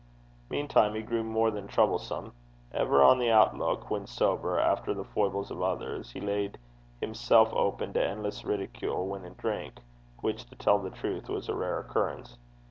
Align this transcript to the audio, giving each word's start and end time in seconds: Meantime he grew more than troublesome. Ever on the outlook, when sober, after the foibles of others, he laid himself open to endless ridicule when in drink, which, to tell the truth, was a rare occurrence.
Meantime 0.49 0.95
he 0.95 1.03
grew 1.03 1.23
more 1.23 1.51
than 1.51 1.67
troublesome. 1.67 2.33
Ever 2.73 3.03
on 3.03 3.19
the 3.19 3.29
outlook, 3.29 3.91
when 3.91 4.07
sober, 4.07 4.57
after 4.57 4.95
the 4.95 5.03
foibles 5.03 5.51
of 5.51 5.61
others, 5.61 6.09
he 6.13 6.19
laid 6.19 6.57
himself 6.99 7.53
open 7.53 7.93
to 7.93 8.03
endless 8.03 8.43
ridicule 8.43 9.05
when 9.05 9.23
in 9.25 9.35
drink, 9.35 9.75
which, 10.21 10.45
to 10.49 10.55
tell 10.55 10.79
the 10.79 10.89
truth, 10.89 11.29
was 11.29 11.49
a 11.49 11.53
rare 11.55 11.77
occurrence. 11.77 12.39